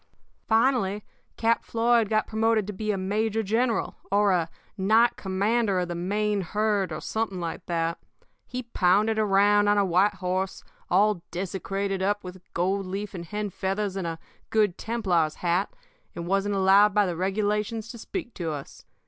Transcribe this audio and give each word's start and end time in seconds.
"Finally, 0.47 1.03
Cap 1.37 1.63
Floyd 1.63 2.09
got 2.09 2.25
promoted 2.25 2.65
to 2.65 2.73
be 2.73 2.89
a 2.89 2.97
major 2.97 3.43
general, 3.43 3.97
or 4.11 4.31
a 4.31 4.49
knight 4.75 5.15
commander 5.15 5.77
of 5.77 5.89
the 5.89 5.93
main 5.93 6.41
herd, 6.41 6.91
or 6.91 6.99
something 6.99 7.39
like 7.39 7.63
that. 7.67 7.99
He 8.47 8.63
pounded 8.63 9.19
around 9.19 9.67
on 9.67 9.77
a 9.77 9.85
white 9.85 10.15
horse, 10.15 10.63
all 10.89 11.21
desecrated 11.29 12.01
up 12.01 12.23
with 12.23 12.41
gold 12.55 12.87
leaf 12.87 13.13
and 13.13 13.25
hen 13.25 13.51
feathers 13.51 13.95
and 13.95 14.07
a 14.07 14.17
Good 14.49 14.75
Templar's 14.75 15.35
hat, 15.35 15.71
and 16.15 16.25
wasn't 16.25 16.55
allowed 16.55 16.95
by 16.95 17.05
the 17.05 17.15
regulations 17.15 17.91
to 17.91 17.99
speak 17.99 18.33
to 18.33 18.49
us. 18.51 18.85